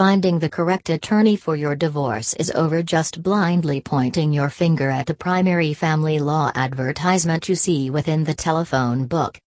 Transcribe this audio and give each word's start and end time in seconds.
Finding 0.00 0.38
the 0.38 0.48
correct 0.48 0.88
attorney 0.88 1.36
for 1.36 1.56
your 1.56 1.76
divorce 1.76 2.32
is 2.36 2.50
over 2.52 2.82
just 2.82 3.22
blindly 3.22 3.82
pointing 3.82 4.32
your 4.32 4.48
finger 4.48 4.88
at 4.88 5.04
the 5.04 5.12
primary 5.12 5.74
family 5.74 6.18
law 6.18 6.50
advertisement 6.54 7.50
you 7.50 7.54
see 7.54 7.90
within 7.90 8.24
the 8.24 8.32
telephone 8.32 9.04
book. 9.04 9.38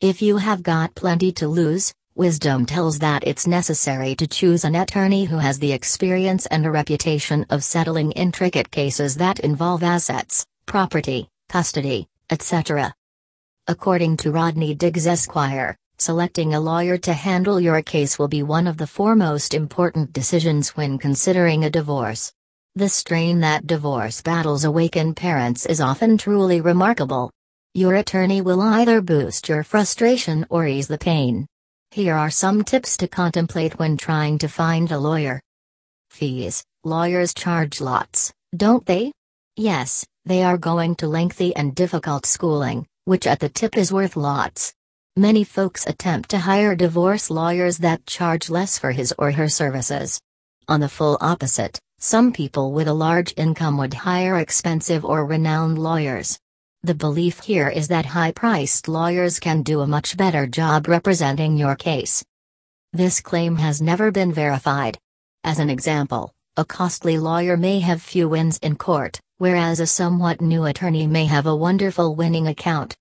If 0.00 0.22
you 0.22 0.38
have 0.38 0.62
got 0.62 0.94
plenty 0.94 1.30
to 1.32 1.46
lose, 1.46 1.92
wisdom 2.14 2.64
tells 2.64 3.00
that 3.00 3.26
it's 3.26 3.46
necessary 3.46 4.14
to 4.14 4.26
choose 4.26 4.64
an 4.64 4.76
attorney 4.76 5.26
who 5.26 5.36
has 5.36 5.58
the 5.58 5.72
experience 5.72 6.46
and 6.46 6.64
a 6.64 6.70
reputation 6.70 7.44
of 7.50 7.62
settling 7.62 8.12
intricate 8.12 8.70
cases 8.70 9.16
that 9.16 9.40
involve 9.40 9.82
assets, 9.82 10.46
property, 10.64 11.28
custody, 11.50 12.08
etc. 12.30 12.94
According 13.68 14.16
to 14.16 14.30
Rodney 14.32 14.74
Diggs 14.74 15.06
Esquire, 15.06 15.76
selecting 16.02 16.54
a 16.54 16.60
lawyer 16.60 16.98
to 16.98 17.12
handle 17.12 17.60
your 17.60 17.80
case 17.82 18.18
will 18.18 18.28
be 18.28 18.42
one 18.42 18.66
of 18.66 18.76
the 18.76 18.86
foremost 18.86 19.54
important 19.54 20.12
decisions 20.12 20.70
when 20.76 20.98
considering 20.98 21.64
a 21.64 21.70
divorce. 21.70 22.32
The 22.74 22.88
strain 22.88 23.40
that 23.40 23.66
divorce 23.66 24.20
battles 24.22 24.64
awaken 24.64 25.14
parents 25.14 25.66
is 25.66 25.80
often 25.80 26.18
truly 26.18 26.60
remarkable. 26.60 27.30
Your 27.74 27.94
attorney 27.94 28.40
will 28.40 28.60
either 28.60 29.00
boost 29.00 29.48
your 29.48 29.62
frustration 29.62 30.46
or 30.50 30.66
ease 30.66 30.88
the 30.88 30.98
pain. 30.98 31.46
Here 31.90 32.14
are 32.14 32.30
some 32.30 32.64
tips 32.64 32.96
to 32.98 33.08
contemplate 33.08 33.78
when 33.78 33.96
trying 33.96 34.38
to 34.38 34.48
find 34.48 34.90
a 34.90 34.98
lawyer. 34.98 35.40
Fees 36.10 36.64
Lawyers 36.84 37.32
charge 37.32 37.80
lots, 37.80 38.32
don't 38.56 38.84
they? 38.86 39.12
Yes, 39.56 40.04
they 40.24 40.42
are 40.42 40.58
going 40.58 40.96
to 40.96 41.06
lengthy 41.06 41.54
and 41.54 41.76
difficult 41.76 42.26
schooling, 42.26 42.86
which 43.04 43.24
at 43.24 43.38
the 43.38 43.48
tip 43.48 43.76
is 43.76 43.92
worth 43.92 44.16
lots. 44.16 44.74
Many 45.16 45.44
folks 45.44 45.86
attempt 45.86 46.30
to 46.30 46.38
hire 46.38 46.74
divorce 46.74 47.28
lawyers 47.28 47.76
that 47.78 48.06
charge 48.06 48.48
less 48.48 48.78
for 48.78 48.92
his 48.92 49.12
or 49.18 49.30
her 49.32 49.46
services. 49.46 50.18
On 50.68 50.80
the 50.80 50.88
full 50.88 51.18
opposite, 51.20 51.78
some 51.98 52.32
people 52.32 52.72
with 52.72 52.88
a 52.88 52.94
large 52.94 53.34
income 53.36 53.76
would 53.76 53.92
hire 53.92 54.38
expensive 54.38 55.04
or 55.04 55.26
renowned 55.26 55.78
lawyers. 55.78 56.38
The 56.82 56.94
belief 56.94 57.40
here 57.40 57.68
is 57.68 57.88
that 57.88 58.06
high 58.06 58.32
priced 58.32 58.88
lawyers 58.88 59.38
can 59.38 59.62
do 59.62 59.82
a 59.82 59.86
much 59.86 60.16
better 60.16 60.46
job 60.46 60.88
representing 60.88 61.58
your 61.58 61.76
case. 61.76 62.24
This 62.94 63.20
claim 63.20 63.56
has 63.56 63.82
never 63.82 64.10
been 64.10 64.32
verified. 64.32 64.96
As 65.44 65.58
an 65.58 65.68
example, 65.68 66.32
a 66.56 66.64
costly 66.64 67.18
lawyer 67.18 67.58
may 67.58 67.80
have 67.80 68.00
few 68.00 68.30
wins 68.30 68.56
in 68.62 68.76
court, 68.76 69.20
whereas 69.36 69.78
a 69.78 69.86
somewhat 69.86 70.40
new 70.40 70.64
attorney 70.64 71.06
may 71.06 71.26
have 71.26 71.44
a 71.44 71.54
wonderful 71.54 72.14
winning 72.14 72.46
account. 72.46 72.96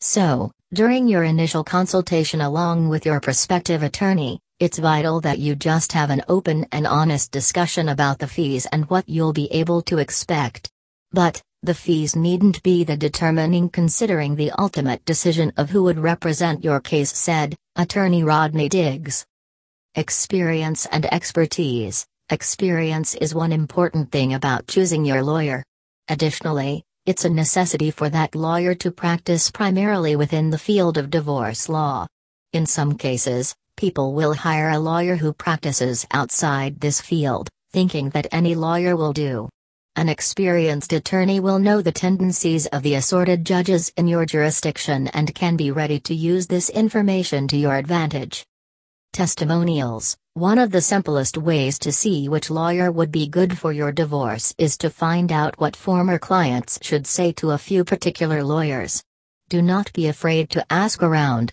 So, 0.00 0.52
during 0.72 1.08
your 1.08 1.24
initial 1.24 1.64
consultation 1.64 2.40
along 2.40 2.88
with 2.88 3.04
your 3.04 3.20
prospective 3.20 3.82
attorney, 3.82 4.38
it's 4.60 4.78
vital 4.78 5.20
that 5.22 5.40
you 5.40 5.56
just 5.56 5.92
have 5.92 6.10
an 6.10 6.22
open 6.28 6.66
and 6.70 6.86
honest 6.86 7.32
discussion 7.32 7.88
about 7.88 8.18
the 8.18 8.28
fees 8.28 8.66
and 8.66 8.88
what 8.90 9.08
you'll 9.08 9.32
be 9.32 9.50
able 9.52 9.82
to 9.82 9.98
expect. 9.98 10.70
But, 11.10 11.42
the 11.64 11.74
fees 11.74 12.14
needn't 12.14 12.62
be 12.62 12.84
the 12.84 12.96
determining 12.96 13.68
considering 13.68 14.36
the 14.36 14.52
ultimate 14.52 15.04
decision 15.04 15.52
of 15.56 15.70
who 15.70 15.82
would 15.82 15.98
represent 15.98 16.62
your 16.62 16.80
case, 16.80 17.10
said 17.10 17.56
Attorney 17.74 18.22
Rodney 18.22 18.68
Diggs. 18.68 19.26
Experience 19.96 20.86
and 20.86 21.12
expertise. 21.12 22.06
Experience 22.30 23.16
is 23.16 23.34
one 23.34 23.52
important 23.52 24.12
thing 24.12 24.34
about 24.34 24.68
choosing 24.68 25.04
your 25.04 25.24
lawyer. 25.24 25.64
Additionally, 26.08 26.84
it's 27.08 27.24
a 27.24 27.30
necessity 27.30 27.90
for 27.90 28.10
that 28.10 28.34
lawyer 28.34 28.74
to 28.74 28.90
practice 28.90 29.50
primarily 29.50 30.14
within 30.14 30.50
the 30.50 30.58
field 30.58 30.98
of 30.98 31.08
divorce 31.08 31.70
law. 31.70 32.06
In 32.52 32.66
some 32.66 32.98
cases, 32.98 33.54
people 33.78 34.12
will 34.12 34.34
hire 34.34 34.68
a 34.68 34.78
lawyer 34.78 35.16
who 35.16 35.32
practices 35.32 36.06
outside 36.10 36.78
this 36.82 37.00
field, 37.00 37.48
thinking 37.72 38.10
that 38.10 38.26
any 38.30 38.54
lawyer 38.54 38.94
will 38.94 39.14
do. 39.14 39.48
An 39.96 40.10
experienced 40.10 40.92
attorney 40.92 41.40
will 41.40 41.58
know 41.58 41.80
the 41.80 41.92
tendencies 41.92 42.66
of 42.66 42.82
the 42.82 42.96
assorted 42.96 43.42
judges 43.42 43.90
in 43.96 44.06
your 44.06 44.26
jurisdiction 44.26 45.08
and 45.08 45.34
can 45.34 45.56
be 45.56 45.70
ready 45.70 45.98
to 46.00 46.14
use 46.14 46.46
this 46.46 46.68
information 46.68 47.48
to 47.48 47.56
your 47.56 47.76
advantage. 47.76 48.44
Testimonials 49.14 50.14
One 50.38 50.58
of 50.58 50.70
the 50.70 50.80
simplest 50.80 51.36
ways 51.36 51.80
to 51.80 51.90
see 51.90 52.28
which 52.28 52.48
lawyer 52.48 52.92
would 52.92 53.10
be 53.10 53.26
good 53.26 53.58
for 53.58 53.72
your 53.72 53.90
divorce 53.90 54.54
is 54.56 54.78
to 54.78 54.88
find 54.88 55.32
out 55.32 55.58
what 55.58 55.74
former 55.74 56.16
clients 56.16 56.78
should 56.80 57.08
say 57.08 57.32
to 57.32 57.50
a 57.50 57.58
few 57.58 57.82
particular 57.82 58.44
lawyers. 58.44 59.02
Do 59.48 59.60
not 59.62 59.92
be 59.92 60.06
afraid 60.06 60.48
to 60.50 60.64
ask 60.70 61.02
around. 61.02 61.52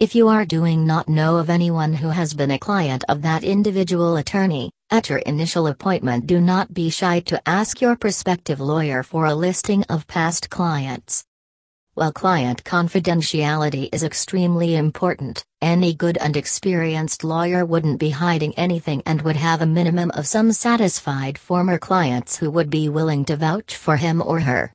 If 0.00 0.16
you 0.16 0.26
are 0.26 0.44
doing 0.44 0.84
not 0.84 1.08
know 1.08 1.36
of 1.36 1.48
anyone 1.48 1.94
who 1.94 2.08
has 2.08 2.34
been 2.34 2.50
a 2.50 2.58
client 2.58 3.04
of 3.08 3.22
that 3.22 3.44
individual 3.44 4.16
attorney, 4.16 4.72
at 4.90 5.08
your 5.08 5.18
initial 5.18 5.68
appointment 5.68 6.26
do 6.26 6.40
not 6.40 6.74
be 6.74 6.90
shy 6.90 7.20
to 7.20 7.40
ask 7.48 7.80
your 7.80 7.94
prospective 7.94 8.58
lawyer 8.58 9.04
for 9.04 9.26
a 9.26 9.34
listing 9.36 9.84
of 9.84 10.08
past 10.08 10.50
clients. 10.50 11.24
While 11.98 12.12
client 12.12 12.62
confidentiality 12.62 13.88
is 13.92 14.04
extremely 14.04 14.76
important, 14.76 15.44
any 15.60 15.94
good 15.94 16.16
and 16.18 16.36
experienced 16.36 17.24
lawyer 17.24 17.64
wouldn't 17.64 17.98
be 17.98 18.10
hiding 18.10 18.54
anything 18.56 19.02
and 19.04 19.20
would 19.22 19.34
have 19.34 19.62
a 19.62 19.66
minimum 19.66 20.12
of 20.12 20.24
some 20.24 20.52
satisfied 20.52 21.36
former 21.36 21.76
clients 21.76 22.36
who 22.36 22.52
would 22.52 22.70
be 22.70 22.88
willing 22.88 23.24
to 23.24 23.36
vouch 23.36 23.74
for 23.74 23.96
him 23.96 24.22
or 24.22 24.38
her. 24.38 24.72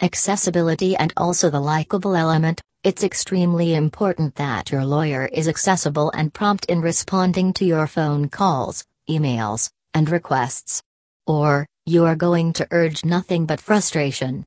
Accessibility 0.00 0.94
and 0.94 1.12
also 1.16 1.50
the 1.50 1.58
likable 1.58 2.14
element 2.14 2.62
it's 2.84 3.02
extremely 3.02 3.74
important 3.74 4.36
that 4.36 4.70
your 4.70 4.84
lawyer 4.84 5.26
is 5.32 5.48
accessible 5.48 6.12
and 6.12 6.32
prompt 6.32 6.66
in 6.66 6.80
responding 6.80 7.52
to 7.54 7.64
your 7.64 7.88
phone 7.88 8.28
calls, 8.28 8.84
emails, 9.10 9.70
and 9.92 10.08
requests. 10.08 10.84
Or, 11.26 11.66
you 11.84 12.04
are 12.04 12.14
going 12.14 12.52
to 12.52 12.68
urge 12.70 13.04
nothing 13.04 13.44
but 13.44 13.60
frustration. 13.60 14.44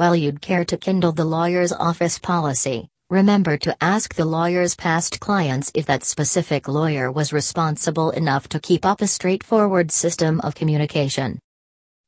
While 0.00 0.16
you'd 0.16 0.40
care 0.40 0.64
to 0.64 0.78
kindle 0.78 1.12
the 1.12 1.26
lawyer's 1.26 1.72
office 1.72 2.18
policy, 2.18 2.88
remember 3.10 3.58
to 3.58 3.76
ask 3.84 4.14
the 4.14 4.24
lawyer's 4.24 4.74
past 4.74 5.20
clients 5.20 5.70
if 5.74 5.84
that 5.84 6.04
specific 6.04 6.68
lawyer 6.68 7.12
was 7.12 7.34
responsible 7.34 8.08
enough 8.08 8.48
to 8.48 8.60
keep 8.60 8.86
up 8.86 9.02
a 9.02 9.06
straightforward 9.06 9.90
system 9.92 10.40
of 10.40 10.54
communication. 10.54 11.38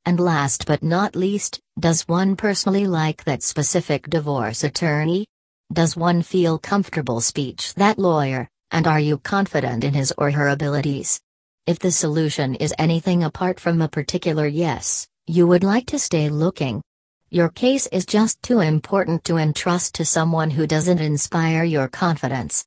And 0.06 0.18
last 0.18 0.64
but 0.66 0.82
not 0.82 1.14
least, 1.14 1.60
does 1.78 2.08
one 2.08 2.34
personally 2.34 2.86
like 2.86 3.24
that 3.24 3.42
specific 3.42 4.08
divorce 4.08 4.64
attorney? 4.64 5.26
Does 5.70 5.94
one 5.94 6.22
feel 6.22 6.58
comfortable 6.58 7.20
speech 7.20 7.74
that 7.74 7.98
lawyer, 7.98 8.48
and 8.70 8.86
are 8.86 9.00
you 9.00 9.18
confident 9.18 9.84
in 9.84 9.92
his 9.92 10.14
or 10.16 10.30
her 10.30 10.48
abilities? 10.48 11.20
If 11.66 11.78
the 11.78 11.92
solution 11.92 12.54
is 12.54 12.72
anything 12.78 13.22
apart 13.22 13.60
from 13.60 13.82
a 13.82 13.86
particular 13.86 14.46
yes, 14.46 15.06
you 15.26 15.46
would 15.46 15.62
like 15.62 15.88
to 15.88 15.98
stay 15.98 16.30
looking, 16.30 16.80
your 17.32 17.48
case 17.48 17.86
is 17.86 18.04
just 18.04 18.42
too 18.42 18.60
important 18.60 19.24
to 19.24 19.38
entrust 19.38 19.94
to 19.94 20.04
someone 20.04 20.50
who 20.50 20.66
doesn't 20.66 21.00
inspire 21.00 21.64
your 21.64 21.88
confidence. 21.88 22.62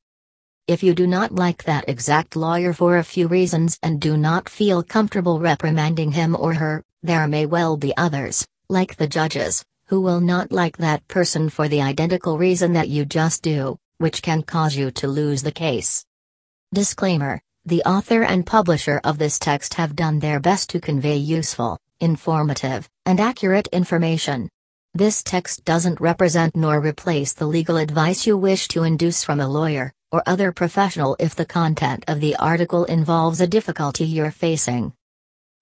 If 0.66 0.82
you 0.82 0.92
do 0.92 1.06
not 1.06 1.30
like 1.30 1.62
that 1.62 1.88
exact 1.88 2.34
lawyer 2.34 2.72
for 2.72 2.98
a 2.98 3.04
few 3.04 3.28
reasons 3.28 3.78
and 3.84 4.00
do 4.00 4.16
not 4.16 4.48
feel 4.48 4.82
comfortable 4.82 5.38
reprimanding 5.38 6.10
him 6.10 6.34
or 6.36 6.52
her, 6.54 6.82
there 7.04 7.28
may 7.28 7.46
well 7.46 7.76
be 7.76 7.96
others, 7.96 8.44
like 8.68 8.96
the 8.96 9.06
judges, 9.06 9.64
who 9.86 10.00
will 10.00 10.20
not 10.20 10.50
like 10.50 10.78
that 10.78 11.06
person 11.06 11.48
for 11.48 11.68
the 11.68 11.82
identical 11.82 12.36
reason 12.36 12.72
that 12.72 12.88
you 12.88 13.04
just 13.04 13.44
do, 13.44 13.78
which 13.98 14.20
can 14.20 14.42
cause 14.42 14.74
you 14.74 14.90
to 14.90 15.06
lose 15.06 15.44
the 15.44 15.52
case. 15.52 16.04
Disclaimer 16.74 17.40
The 17.66 17.84
author 17.84 18.24
and 18.24 18.44
publisher 18.44 19.00
of 19.04 19.18
this 19.18 19.38
text 19.38 19.74
have 19.74 19.94
done 19.94 20.18
their 20.18 20.40
best 20.40 20.70
to 20.70 20.80
convey 20.80 21.18
useful, 21.18 21.78
informative, 22.00 22.88
and 23.04 23.20
accurate 23.20 23.68
information. 23.68 24.48
This 24.96 25.22
text 25.22 25.66
doesn't 25.66 26.00
represent 26.00 26.56
nor 26.56 26.80
replace 26.80 27.34
the 27.34 27.44
legal 27.44 27.76
advice 27.76 28.26
you 28.26 28.34
wish 28.38 28.66
to 28.68 28.84
induce 28.84 29.22
from 29.22 29.40
a 29.40 29.46
lawyer, 29.46 29.92
or 30.10 30.22
other 30.24 30.52
professional 30.52 31.16
if 31.18 31.34
the 31.34 31.44
content 31.44 32.02
of 32.08 32.18
the 32.18 32.34
article 32.36 32.86
involves 32.86 33.42
a 33.42 33.46
difficulty 33.46 34.06
you're 34.06 34.30
facing. 34.30 34.94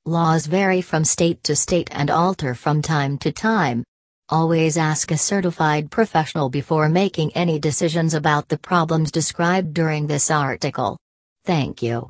Laws 0.07 0.47
vary 0.47 0.81
from 0.81 1.05
state 1.05 1.43
to 1.43 1.57
state 1.57 1.89
and 1.91 2.11
alter 2.11 2.55
from 2.55 2.81
time 2.81 3.19
to 3.19 3.33
time. 3.33 3.83
Always 4.29 4.77
ask 4.77 5.11
a 5.11 5.19
certified 5.19 5.91
professional 5.91 6.49
before 6.49 6.89
making 6.89 7.33
any 7.33 7.59
decisions 7.59 8.15
about 8.15 8.49
the 8.49 8.59
problems 8.59 9.11
described 9.11 9.75
during 9.75 10.07
this 10.07 10.31
article. 10.31 10.97
Thank 11.45 11.83
you. 11.83 12.09